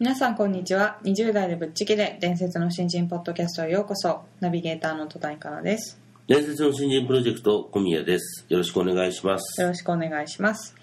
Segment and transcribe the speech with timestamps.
[0.00, 0.98] 皆さんこんにちは。
[1.04, 4.22] 20代でぶっちぎれ伝説の新人ポッドキャストへようこそ。
[4.40, 6.00] ナビゲーターの戸谷からです。
[6.26, 8.44] 伝説の新人プロジェクト小宮です。
[8.48, 9.60] よろしくお願いします。
[9.60, 10.74] よろしくお願いします。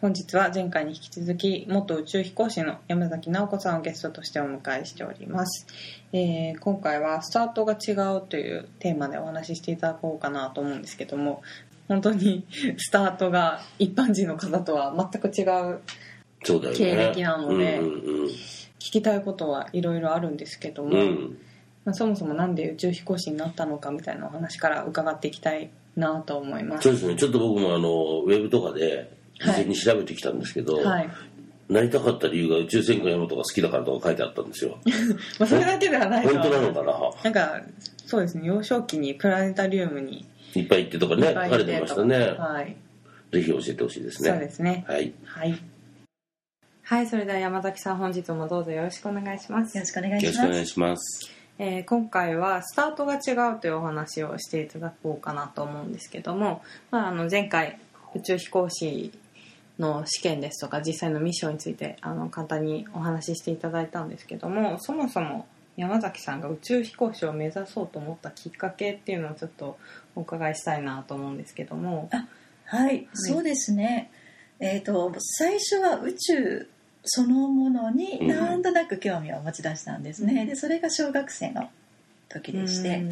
[0.00, 5.66] 本日は前回に引き続き元宇宙飛行士の山崎直子さんをゲストとしてお迎えしております、
[6.12, 11.42] えー今回はスタートが違うというテーマでお話ししていただこうかなと思うんですけども
[11.86, 12.44] 本当に
[12.78, 15.80] スタートが一般人の方とは全く違う
[16.74, 17.78] 経歴なので。
[17.78, 20.98] うん聞きたいことはいろいろあるんですけども、うん。
[20.98, 21.38] うん
[21.84, 26.84] まあ、そもそもなんで宇宙飛行士になったのかみたいなお話から伺っていきたいなと思います。
[26.84, 27.16] そうですね。
[27.16, 31.08] ちょっと僕もあのウェブとかで事前に調べてきたんですけど、はい、
[31.68, 34.78] なりたかった理由が宇宙戦艦ヤマトが好きだからとか書いてあったんですよ。
[35.40, 37.10] まあ、それだけではない本当なのかな？
[37.24, 37.62] なんか
[38.06, 38.46] そうですね。
[38.46, 40.24] 幼少期にプラネタリウムに
[40.54, 42.76] いっぱい行ってとかね書かれてましたね、はい。
[43.32, 44.30] ぜひ教えてほしいですね。
[44.30, 44.84] そうですね。
[44.86, 45.12] はい。
[45.24, 45.58] はい
[46.84, 50.72] はいそれでは山崎さん本日もどうぞよろしくお願いしますよろしくお願いしよろしくお願います。
[50.72, 57.78] しますえー今回はスタートが違うというお話をしていただこうかなと思うんですけども、まあ、あの前回
[58.14, 59.12] 宇宙飛行士
[59.78, 65.46] の試験ですとか実際のミッションについてあの簡単にお話ししていただいたんですけどもそもそも
[65.76, 69.78] 山崎さんが宇宙飛行士を目指そうと思ったきっかけっていうのをちょっと
[70.16, 72.10] お伺いしたいなと思うんですけども
[72.64, 74.10] はい、そうですね。
[74.62, 76.68] えっ、と最初は宇宙
[77.04, 78.28] そのものにうん。
[78.28, 80.46] なんとなく興味を持ち出したんですね。
[80.46, 81.68] でそれが小学生の
[82.28, 83.10] 時でして、うん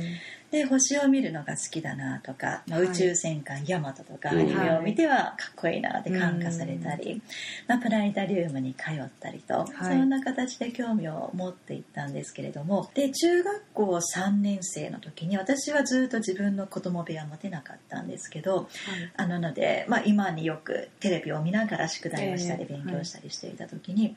[0.51, 2.89] で星を見るのが好きだなとか、まあ、はい。
[2.89, 4.47] 宇宙戦艦ヤマトとかアうん。
[4.47, 7.23] ニメを見てはかっこいいなって感化されたり、
[7.69, 9.85] まあ、プラネタリウムに通ったりと、い。
[9.85, 18.69] そんな形で興味を持っていったんですけれどもで中学校3年生の時に私はずっと自分の子供部屋持てなかったんですけど
[19.17, 24.17] あのので、まあ、今によくテレビを見ながら宿題をしたりええ勉強したりしていた時に、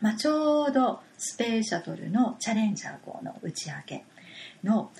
[0.00, 4.04] まあ、ちょうどスペースシャトルのチャレンジャー号の打ち上げ
[4.64, 4.90] の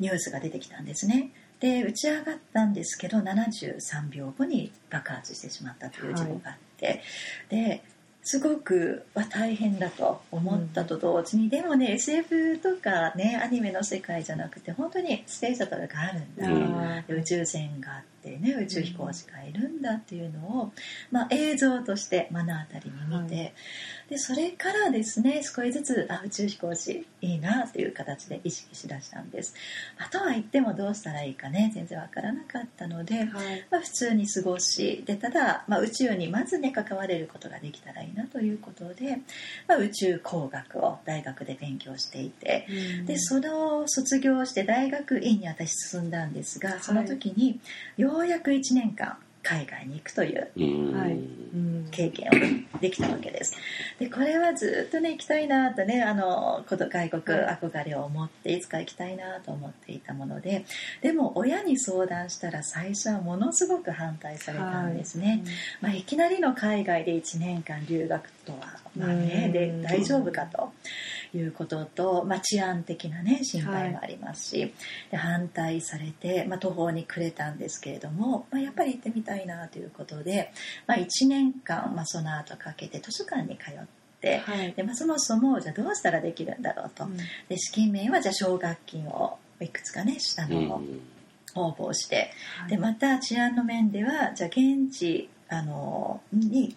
[0.00, 1.30] ニュースが出てきたんですね。
[1.60, 7.02] で打ち上がったんですけど73秒後に爆発してしまったという事故があって、
[7.50, 7.82] で
[8.22, 17.06] すごくは大変だと思ったと同時に、でもね SF とかねアニメの世界じゃなくて本当にスペースシャトルがあるんだ、うん。
[17.06, 20.72] で宇宙船があってね宇宙飛行士がいるんだっていうのを、
[21.10, 23.50] まあ、映像として目の当たりに見て、は
[24.10, 29.54] でそれからですね少しずつあ宇宙飛行士いいなっていう形で意識しだしたんです。
[29.98, 33.28] あとは言ってもどうしたらいいかね全然わからなかったので、はい
[33.70, 39.20] まあ、普通に過ごしでただ、まあ、宇宙にまずね関われることができたらいいなということで、
[39.68, 42.66] まあ、宇宙工学を大学で勉強していて。
[43.06, 47.60] でその卒業して大学院に私進んだんですがその時に
[48.10, 50.50] ようやく1年間海外に行くという
[51.90, 52.28] 経験
[52.74, 53.56] をできたわけです。
[53.98, 60.64] でこれはずっとね行きたいなとねあのこと外国はい憧れを持っていつか行きたいなと思っていたもので
[61.00, 65.42] でも親に相談したら最初はものすごく反対されたんですね、
[65.80, 69.52] まあ、いきなりの海外で1年間留学とは、まあね、うん。
[69.52, 70.72] で大丈夫かと
[71.34, 74.72] いうことと、まあ、治安的な、ね、心配もありますし、
[75.10, 80.52] で反対されて、まあ、途方に暮れたんですけれども、まあ、やっぱり行ってみたいなということで、
[80.86, 83.74] まあ、1年間、まあ、その後かけて図書館に通っ
[84.20, 84.38] て。
[84.38, 84.72] はい。
[84.74, 87.16] でまあ、そもそもじゃあどうしたらできるんだろうと、うん。
[87.16, 90.82] で資金面はじゃあ奨学金をいくつかねしたうの
[91.54, 92.30] 応募して、
[92.68, 96.76] でまた治安の面ではじゃあ現地あのに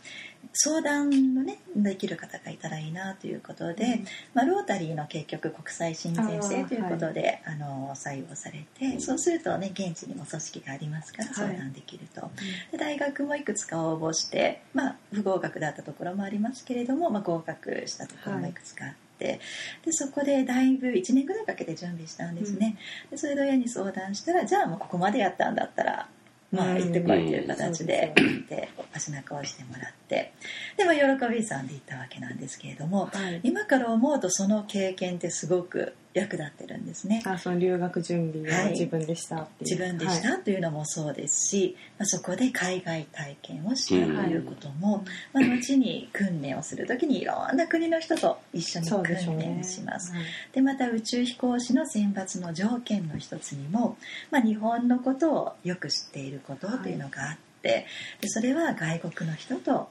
[0.53, 4.05] 相談のねできる方がいたらいいなということで、うん。
[4.33, 12.29] まあ、ロータリーの結局国際親善制ということであ、の採用されて、うんそうするとね現地にも組織がありますから相談できると、
[12.71, 18.53] で大学もいくつか応募して、まあ、不合格だったところもありますけれども、まあ、合格したところもい。
[18.53, 19.39] くつかあって、
[19.83, 22.77] でそこでだいぶ1年ぐらいかけて準備したんですね、
[23.09, 26.07] でそれで親に相談したらじゃあもうここまでやったんだったら
[26.53, 30.03] まあうん行ってこいという形でうん行ってお背中を押してもらって。
[30.13, 30.33] て
[30.77, 33.39] でも喜びさんで行ったわけなんですけれども、はい。
[33.43, 37.23] 今から思うとその経験ってすごく役立ってるんですね。
[37.25, 49.55] あその留学準備は自分でしたっていう、自分でしたというのもそうですし、まあ、そこで海外体験をしたということも、まあ、後に訓練をする時にいろんな国の人と一緒に訓ね。
[49.57, 50.11] 練します。
[50.11, 50.23] はい。
[50.51, 53.97] でまた宇宙飛行士の選抜の条件の一つにも、
[54.29, 57.87] まあ、日本のことをよく知っていることというのがあって、
[58.21, 59.89] でそれは外国の人と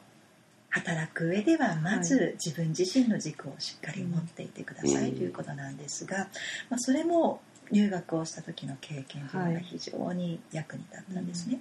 [0.72, 5.16] 働く上ではまはず自分自身の軸をしっかり持っていてくださいうん。
[5.16, 6.28] ということなんですが、
[6.68, 7.40] まあ、それも
[7.70, 11.60] 留学をした時の経験というのが非常に役に立ったんですね、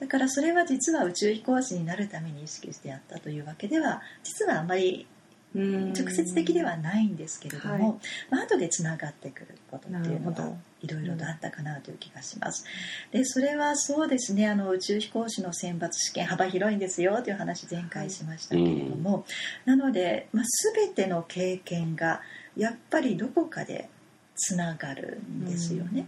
[0.00, 5.21] だからそれは実は宇宙飛行士になるために意識してやったというわけでは実はあまりうん
[5.54, 7.82] 直接的ではないんですけれども、はい。
[8.30, 10.50] まあ後でつながってくることっていうのが
[10.80, 12.64] いろいろとあったかなという気がします。
[13.10, 19.24] でそれはそうですねあの宇宙飛行士の選抜試験幅広いんですよという話前回しましたけれども、
[19.64, 20.44] なので、まあ、
[20.74, 22.20] 全ての経験が
[22.56, 23.88] やっぱりどこかで
[24.34, 26.06] つながるんですよね。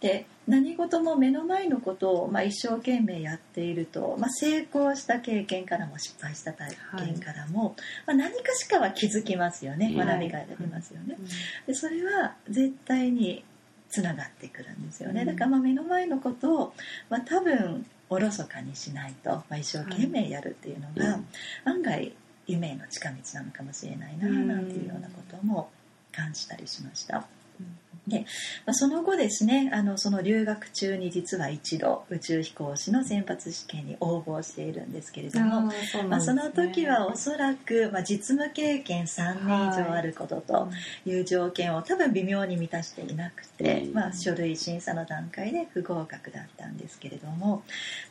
[0.00, 7.76] で何事も目の前のことを、まあ、一生懸命やっていると、まあ、成功した経験からも失敗した体験からも、
[8.06, 11.16] まあ、何かしかは気づきますよねうん学びが出ますよね。
[11.18, 11.26] うん
[11.66, 13.44] でそれは絶対に
[13.88, 15.22] つながってくるんですよね。
[15.22, 16.74] うんだからまあ目の前のことを、
[17.08, 21.26] まあ、多分おろそかにしないと、まあ、一生懸命やるっていうのが、うん
[21.64, 22.12] 案外
[22.46, 25.70] 夢への近道なのかもしれないななんていうようなことも
[26.10, 27.26] 感じたりしました。
[27.62, 27.81] Mm-hmm.
[28.06, 28.26] で、
[28.66, 40.68] まあ、その後ですねあのその留学中に実は一度宇宙飛行士の選抜試験に応募しているんですけれども、そうまあ、その時はおそらく、まあ、実務経験3年以上あることと
[41.06, 41.14] い。
[41.20, 43.94] う条件を多分微妙に満たしていなくて、うん。
[43.94, 47.62] まあ、書類審査の段階で不合格だったんですけれども、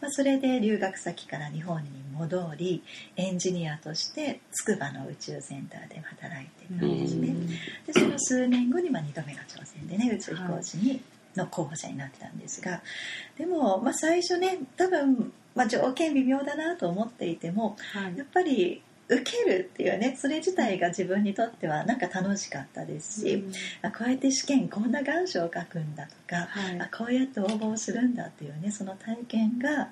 [0.02, 2.84] まあ、それで留学先から日本に戻り
[3.16, 7.36] エンジニアとして筑波の宇宙センターで働いていたんですね。
[7.86, 10.12] でその数年後にまあ2度目の挑戦でね。
[10.14, 11.02] 宇宙飛行士に、
[11.36, 12.82] の候補者になったんですが
[13.38, 18.18] でも、まあ、最初ね多分、まあ、条件微妙だなと思っていてもはい。
[18.18, 23.52] やっぱり受けるっていうねそれ自体が自分にとってはなんか楽しかったですし、うん。
[23.82, 26.80] あこうやって試験こんな願書を書くんだとか、はい。
[26.80, 29.90] あこうやって応募をするんだっていうねその体験が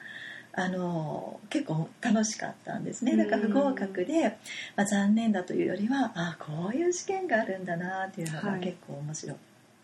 [0.54, 3.18] あの結構楽しかったんですね。
[3.18, 4.38] だから不合格で、
[4.76, 8.62] まあ、残念だというよりはあこういう試験があるんだなっていうのがはい。
[8.62, 9.38] 結構面白く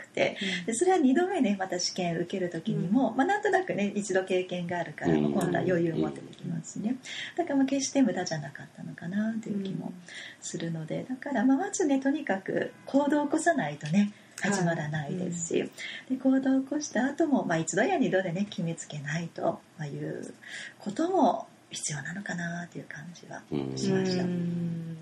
[0.04, 5.22] て、でそれは2度目ねまた試験受ける時にも、まあ、なんとなくね一度経験があるから、うん。
[5.24, 6.96] もう今度は余裕を持ってできますしね
[7.38, 9.94] だからまあ決して無駄じゃなかったのかなという気も
[10.42, 11.06] するので。
[11.10, 14.12] だからまあまずねとにかく行動を起こさないとね
[14.42, 15.72] 始まらないですし、
[16.10, 20.34] で行動を起こした後も、まあ、一度や二度でね決めつけないという
[20.80, 24.24] ことも必要なのかなという感じはうんしました。
[24.24, 24.98] うん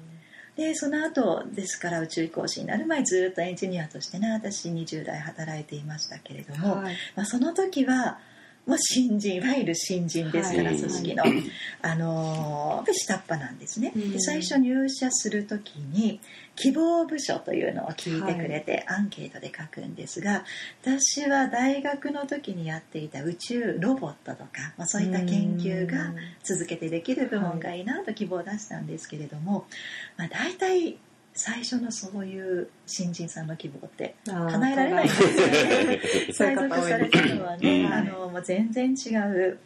[0.55, 6.95] でその後ですから宇宙飛行士になる前ずっとエンジニアとしてね私20代働いていましたけれども、はい。
[7.15, 8.19] まあ、その時は
[8.65, 10.79] もう新人いわゆる新人ですから、はい。
[10.79, 11.23] 組織の、
[11.81, 14.11] あの下っ端なんですね、うん。
[14.11, 16.21] で最初入社する時に
[16.55, 20.45] 希望部署というのを聞いてくれて、アンケートで書くんですが
[20.81, 26.13] 私は大学の時にやっていた宇宙ロボットとか、まあ、そういった研究が
[26.43, 29.65] 続けてできる部門がいいなと希望を出したんですけれども、
[30.15, 30.97] まあ、大体
[31.33, 35.05] 最初のそういう新人さんの希望って叶えられない。
[35.05, 36.01] んですよね。
[36.37, 39.59] 配属されたのはね、はいあのもう全然違う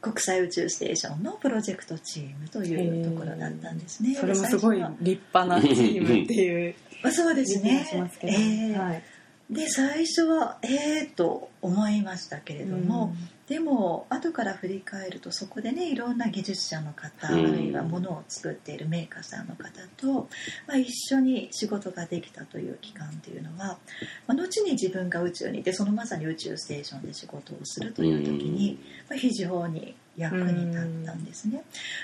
[0.00, 4.14] 国際宇宙ステーションのプロジェクトチームというところだったんですね。
[4.14, 7.84] それもすごい立派なチームっていう まあそうですね。
[7.84, 8.18] す。
[8.18, 8.78] けど、えー。
[8.78, 9.02] はい。
[9.50, 13.14] で最初はええと思いましたけれども、
[13.48, 17.46] でも後から振り返るとそこでねいろんな技術者の方、うん。
[17.46, 20.28] あるいはものを作っているメーカーさんの方と、
[20.66, 23.78] まあ、一緒に仕事ができたという期間っていうのは、
[24.26, 28.78] まあ、後に自分が宇宙にいてそのまさに宇宙ステーションで仕事をするという時に、
[29.08, 31.62] まあ、非常に役に立ったんですね。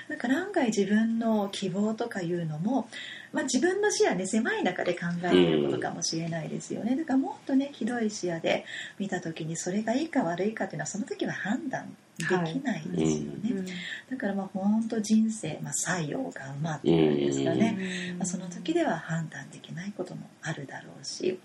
[0.09, 2.87] だから案外自分の希望とかいうのも、
[3.35, 6.95] まあ、自分の視野ね狭い中で考えていることかもしれないですよね。
[6.95, 8.63] だからもっとね広い視野で
[8.97, 12.31] 見た時にそれがいいか悪いかっていうのはその時は判断でき
[12.63, 13.65] ないですよね、うん。
[13.65, 17.77] だからまあ本当人生、まあ、作用が馬っていうんですかね、
[18.11, 18.17] うん。
[18.19, 21.37] まあ、その時では判断できないこともあるだろうし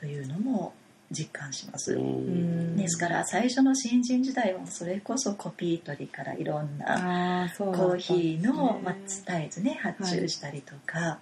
[0.00, 0.74] というのも
[1.12, 1.94] 実感します。
[1.94, 2.76] うん。
[2.76, 8.94] ですから最初の新人時代はそれこそコピー取りからいろんなコーヒーの、ねまあ、
[9.26, 11.18] 伝えずね発注したりとか、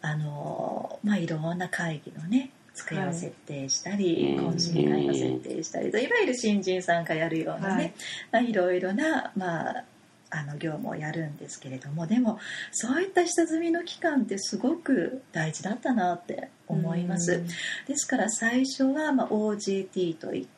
[0.00, 4.46] あのまあいろんな会議のね机を設定したり、はい。
[4.46, 7.92] 懇親会を設定したりといわゆる新人さんがやるようなね、はいい。
[8.32, 9.84] まあ、いろいろな、まあ、
[10.30, 12.38] あの業務をやるんですけれどもでも
[12.70, 17.42] そういった下積みの期間ってすごく大事だったなって思います。
[17.86, 20.57] ですから最初はまあ OGT といって、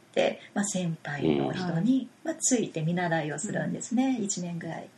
[0.55, 4.89] まあ、先輩の人にまあついて見習いをするんですね、1年ぐらい。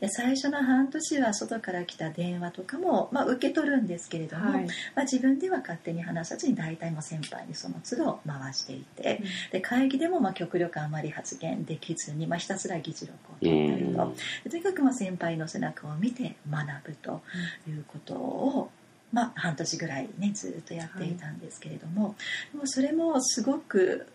[0.00, 4.66] で最初の半年は外から来た電話とかもまあ受け取るんですけれども、はい。
[4.94, 17.22] まあ、自分では勝手に話さずに大体もう先輩にその都度回していてで会議でもまあ極力あまり発言できずに、まあ、ひたすら議事録を取ったりと、でとにかくまあ先輩の背中を見て学ぶと
[17.68, 18.70] いうことを、
[19.12, 22.16] まあ、半年ぐらいねずっとやっていたんですけれども、
[22.52, 24.06] でもそれもすごく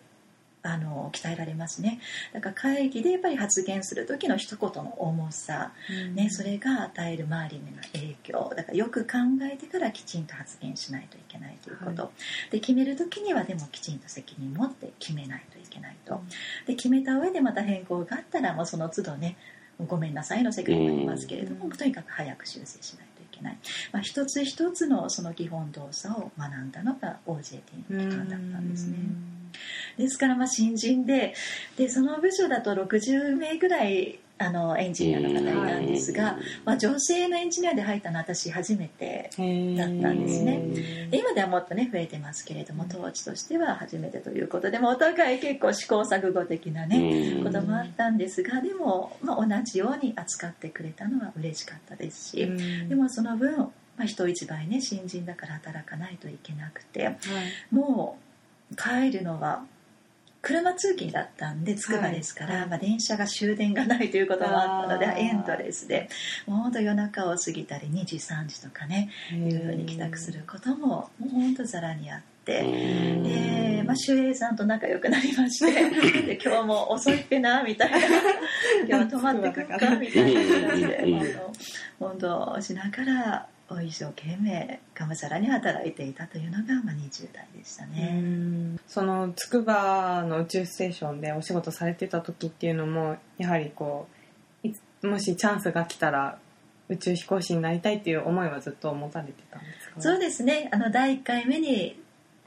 [0.63, 1.99] あの鍛えられますね。
[2.33, 5.71] だから会議でやっぱり発言する時の一言の重さ、
[6.13, 8.53] ね、それが与える周りへの影響。
[8.55, 9.17] だからよく考
[9.51, 12.09] えてからきちんと発言しないといけないということ、は
[12.51, 16.21] で決める時にはでもきちんと責任持って決めないといけないと。
[16.67, 19.37] で決めた上でまた変更があったらもうその都度ね
[19.87, 21.71] ごめんなさいの責任もありますけれども、うん。
[21.71, 23.57] とにかく早く修正しないといけない、
[23.91, 28.97] まあ、一つ一つのその基本動作を学んだのが OJT の期間だったんですね。
[29.97, 31.33] ですからまあ新人で
[31.77, 40.59] でその部署だと60名ぐらいあのエンジニアの方いたんですが、まあ、女性のエンジニアで入ったのは私初めてだったんですね。
[41.11, 47.43] で今ではもっとね増えてますけれども当時としては初めてということでもお互い結構試行錯誤的なねうん。
[47.43, 52.51] こともあったんですがでも、まあ、同じように扱ってくれたのは嬉しかったですし、
[52.87, 57.17] でもその分、まあ、人一倍ね新人だから働かないといけなくて
[57.69, 58.30] もう
[58.75, 59.65] 帰るのは
[60.41, 66.09] 車通勤だったんでつくばですから、はいまあ、電車が終電がないということもあったのでエンドレスで
[66.47, 72.25] もうほんと夜中を過ぎたり2時3時とかねいうふうに帰宅することももうほんとざらにあって。
[72.43, 75.71] で、まあ、守衛さんと仲良くなりまして
[76.25, 77.97] で今日も遅いってなみたいな。
[78.87, 81.37] 今日は泊まってくるかみたいな感じで
[81.99, 83.47] 本当しながら
[83.79, 88.77] 一生懸命がむしゃらに働いていたというのが、まあ、20代でしたね。
[88.87, 94.07] その筑波の宇宙ステーションでお仕事されてた時っていうのもやはりこ
[95.03, 96.37] うもしチャンスが来たら
[96.89, 100.01] 宇宙飛行士になりたいっていう思いはずっと持たれてたんですか？
[100.01, 100.69] そうですね。
[100.73, 101.97] あの第1回目に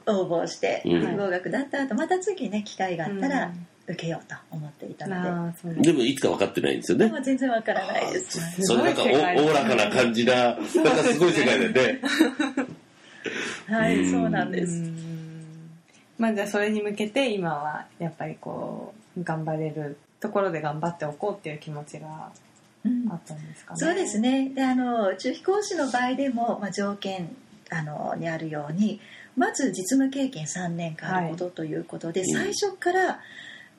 [0.05, 1.17] 応募してうん。
[1.17, 3.51] 合格だった後また次ね機会があったら
[3.87, 7.05] 受けようと思っていたので、でもいつか分かってないんですよね。
[7.07, 8.39] でも全然わからないです。
[8.39, 12.01] すそれなんかおおおらかな感じな、なんかすごい世界だよね。
[13.67, 14.73] はい、そうなんです。
[14.73, 15.15] うん
[16.17, 22.31] まあじゃあそれに向けて今はやっぱりこう頑張れるところで頑張っておこうっていう気持ちが
[22.85, 23.79] うんあったんですかね。
[23.79, 27.35] そうですねであの宇宙飛行士の場合でも、まあ、条件
[27.69, 28.99] あのにあるように
[29.35, 33.19] まず実務経験3年間あることということで、い最初から、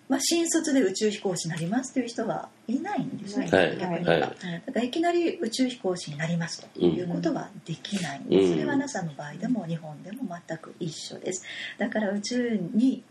[0.09, 3.77] まあ、新卒で宇宙飛行士になりますという人はいないんですね、はい。
[3.77, 4.63] 逆に言えば、はい。
[4.67, 8.21] だからいきなり宇宙飛行士になりますということはできない。
[8.21, 8.53] んです、うん。
[8.53, 11.45] それは NASA の場合でも日本でも全く一緒です。
[11.79, 13.03] だから宇宙に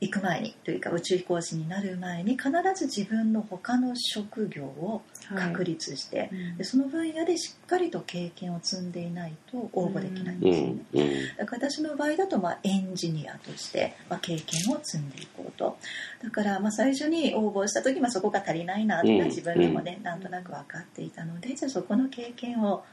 [0.00, 5.02] 行く前にというか宇宙飛行士になる前に必ず自分の他の職業を
[5.34, 10.72] 確立して、うんでその分野でしっかりと経験を積んでいないと応募できないんうですよね。
[10.72, 10.76] ん。
[10.76, 11.36] うん。
[11.38, 15.78] だから私の場合だとまあエンジニアとしてまあ経験を積んでいこうと
[16.22, 22.84] だからまあ最初に応募した時まあそこが足りないなって自分でもねなんとなく分かっていたのでじゃあそこの経験を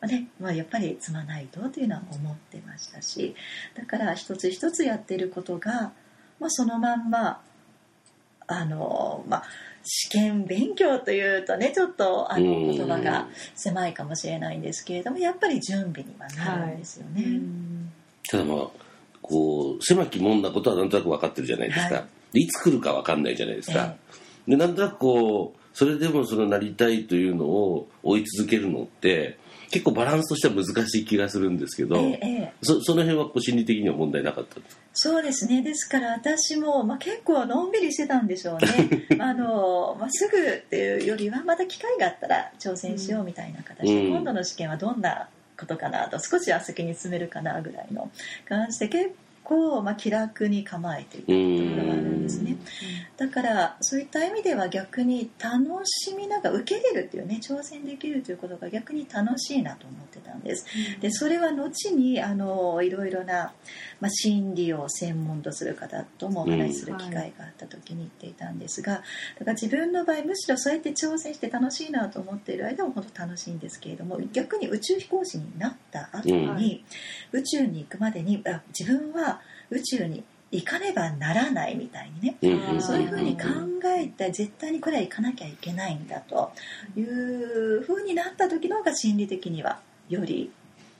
[0.00, 3.34] まあねまあ、やっぱり積まないとというのは思ってましたし
[3.74, 5.92] だから一つ一つやってることが、
[6.40, 7.40] まあ、そのまんま
[8.46, 9.42] あの、まあ、
[9.84, 17.22] 試験勉強というとねちょっとあのうん言葉が狭いかもしれないんですけれどもやっぱり準備にはなるんですよね。
[17.22, 17.92] うん
[18.28, 18.68] ただまあ、
[19.22, 21.94] こう、狭きもんなことはなんとなく分かってるじゃないですか。
[21.96, 23.94] はいでいつ来るか分かんないじゃないですか。
[24.46, 29.38] で、なんとなくこう、それでもそのなりたいというのを追い続けるのって、
[29.70, 32.52] 結構バランスとしては難しい気がするんですけど、ええええ。
[32.62, 34.82] そその辺はこう心理的には問題なかったんですか？
[34.92, 35.62] そうですね。
[35.62, 39.06] ですから私も、まあ、結構のんびりしてたんでしょうね。
[39.22, 44.08] あの、まあ、すぐっていうよりはまた機会があったら挑戦しようみたいな形で、うん。
[44.08, 48.10] 今度の試験はどんなことかなと少しは先に進めるかなぐらいの
[48.48, 49.10] 感じで結
[49.50, 52.56] 構、まあ、気楽に構えていたところがあるんですね。
[53.16, 60.66] だからそういった意味では逆に楽しみながら受け入れるっていうね挑戦できるということが逆に楽しいなと思ってたんです。
[61.00, 63.52] でそれは後にあのいろいろな、
[64.00, 69.02] まあ、心理を専門とする方ともお話しする機会があった時に言っていたんですが、
[69.38, 76.84] だから自分の場合むしろそうやって挑戦して楽しいなと思っている間も本当楽しいんですけれども逆に宇宙飛行士になった後に、
[77.32, 77.40] うん。
[77.40, 79.39] 宇宙に行くまでにあ自分は
[79.70, 82.80] 宇宙に行かねばならないみたいにね。
[82.80, 83.48] そういうふうに考
[83.84, 86.52] えて絶対にこれは行かなきゃいけないんだと
[86.96, 90.50] いうふうになった時の方が心理的にはより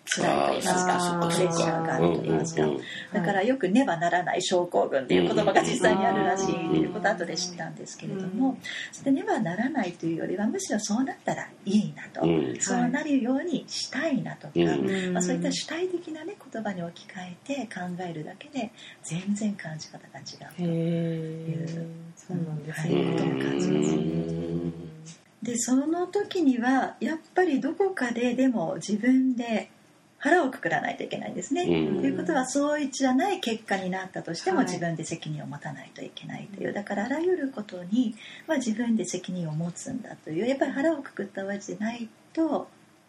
[0.04, 1.28] 辛いと言いますか？
[1.30, 2.62] プレッシャーがあると言いますか？
[2.62, 8.56] うんうんうんだからよくねばならない症候群っていう言葉が実際にあるらしいということを後で知ったんですけれども
[8.92, 12.26] それでねばならないというよりはむしろそうなったらいいなと。
[12.26, 12.56] うん。
[12.60, 15.12] そうなるようにしたいなとか、うん。
[15.12, 18.70] まあ、そういった主体的な、ね、言葉に置き換えて考えるだけで
[19.02, 20.68] 全然感じ方が違う。
[20.68, 25.10] へえそうなんですね、はいことも感じます？
[25.42, 29.70] でその時にはやっぱりどこかででも自分で
[30.20, 31.62] 腹をくくらないといけないんですね。
[31.62, 32.00] うん。
[32.00, 34.66] ということはそうじゃない結果になったとしてもはい。
[34.66, 36.74] 自分で責任を持たないといけないという。
[36.74, 38.14] だからあらゆることに
[38.46, 40.46] は自分で責任を持つんだという。
[40.46, 42.68] やっぱり腹をくくったわけじゃないと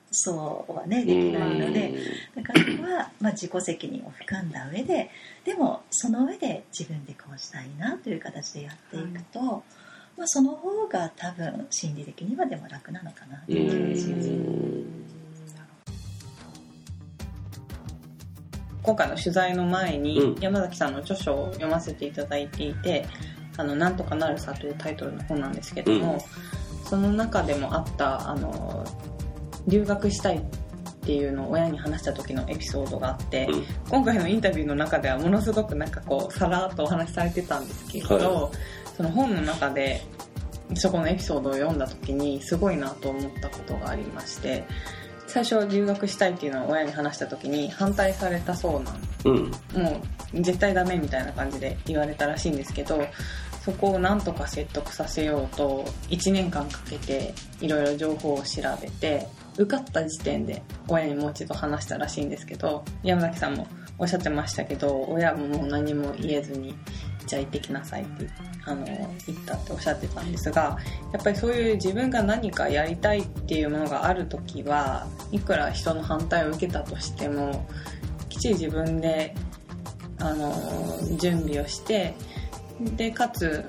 [0.10, 1.94] そうはねできないので。
[2.34, 5.10] だからここはまあ自己責任を含んだ上で
[5.44, 9.42] でもその上で自分でこうしたいなという形でやっていくと、
[10.18, 15.01] まあ、その方が多分心理的にはでも楽なのかなとういう気がします。
[18.84, 20.42] 今回の取材の前にうん。
[20.42, 23.06] 山崎さんの著書を読ませていただいていて
[23.58, 26.24] 「あのなんとかなるさ」というタイトルの本なんですけども、
[26.90, 28.86] その中でもあったあの
[29.68, 30.42] 留学したいっ
[31.04, 33.64] ていうのを親に話した時のエピソードがあって、うん。
[33.90, 38.52] 今回のインタビューの中ではものすごくなんかこうさらっとお話しされてたんですけれど、は
[38.98, 40.02] その本の中で
[40.76, 44.66] そこのエピソードを読んだ時にすごいなと思ったことがありまして
[45.32, 49.02] 最初留学したいっていうのを親に話した時に反対されたそうなん。
[49.24, 49.52] うん。
[49.82, 50.02] も
[50.34, 53.08] う絶対ダメみたいな感じで言われたらしいんですけど
[53.64, 59.28] そこをなんとか説得させようと1年間かけていろいろ情報を調べて
[59.58, 63.68] 受かった時点で親にもう一度話したらしいんですけど山崎さんも
[64.00, 66.76] おっしゃってましたけど親ももう何も言えずに
[67.28, 68.28] じゃあ行ってきなさいって
[68.66, 70.78] あの言ったっておっしゃってたんですが
[71.14, 77.68] やっぱりそういう自分が何かやりたいっていうものがある時はいくら人の反対を受けたとしても
[78.30, 79.36] きちり自分で
[80.18, 80.52] あの
[81.18, 82.16] 準備をして
[82.96, 83.64] でかつ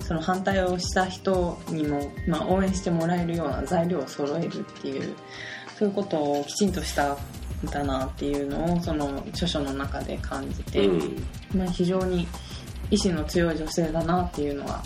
[0.00, 4.50] その反対をした人にも、まあ、応援してもらえるような材料を揃えるっ
[4.82, 5.14] ていう
[5.78, 7.16] そういうことをきちんとしたん
[7.66, 11.24] だなっていうのをその著書の中で感じて、うん。
[11.56, 12.26] まあ、非常に
[12.90, 14.82] 意志の強い女性だなっていうのは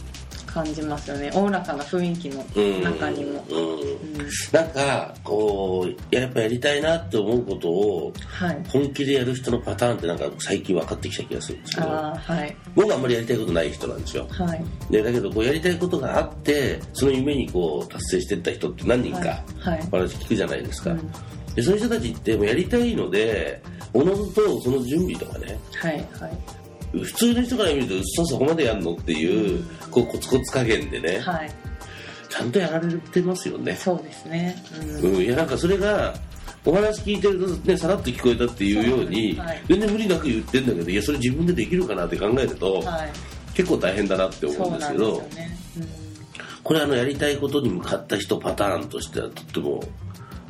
[0.56, 1.30] 感じますよね。
[1.34, 2.82] おおらかな雰囲気のうん。
[2.82, 3.44] 中にも。
[3.50, 3.58] うん。
[3.58, 4.28] うん。
[4.52, 8.64] なんかこうやっぱやりたいなって思うことをはい。
[8.68, 11.88] 本気でやる人のパターンってなんか最近分かってきた気がするんですけど。
[11.88, 12.56] はい。
[12.74, 14.26] 僕はあんまりやりたいことない人なんですよ。
[14.30, 14.64] はい。
[14.90, 19.88] でだけどこうやりたいことがあってその夢にこう達成していった人って何人かはい。
[19.92, 21.12] お話聞くじゃないですか、うん。
[21.54, 26.55] でそういう人たちってもうやりたいのでおのずとその準備とかねはいはい
[26.92, 31.50] 普通の人から見るとそうそこまでやんのっていうこうコツコツ加減でねはい。
[32.28, 33.74] ちゃんとやられてますよね。
[33.76, 34.56] そうですね。
[35.02, 35.14] うん。
[35.14, 36.14] うん、いやなんかそれが
[36.64, 39.62] お話聞いてるとねさらっと聞こえたっていうようにはい。
[39.68, 43.10] 全然無理なく言ってんだけどいやそれ自分でできるかなって考えると、はい。
[43.54, 45.58] 結構大変だなって思そううんですけどよね、
[46.62, 49.82] これあのやりたいことに向かった人パターンとしてはとっても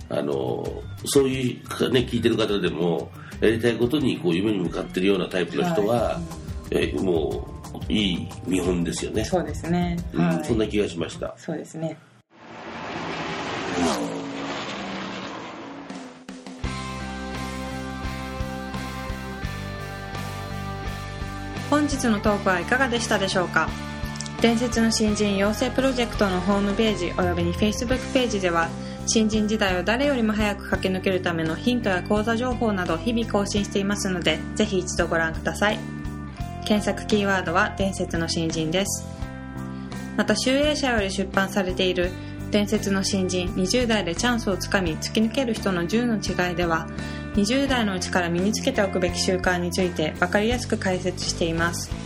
[0.08, 6.20] あのそういうかね聞いてる方でもやりたいことにこう夢に向かってるようなタイプの人は、は
[6.70, 7.48] えも
[7.88, 10.44] ういい見本ですよね、そうですね、うんはい。
[10.44, 11.34] そんな気がしました。
[11.36, 11.96] そうですね。
[21.68, 23.68] 本日のトークはいかがでしたでしょうか？
[24.40, 28.68] 伝説の新人養成プロジェクトのホームページおよびに Facebook ページでは
[29.08, 35.78] 新人時代を誰よりも早く駆け抜けるためのヒントや講座情報など日々更新していますのでぜひ一度ご覧ください。
[36.66, 39.06] 検索キーワードは伝説の新人です。
[40.16, 42.10] また集英社より出版されている
[42.50, 46.88] 伝説の新人20代でチャンスをつかみ突き抜ける人の10の違いでは
[47.34, 52.05] 20代のうちから身につけておくべき習慣について分かりやすく解説しています。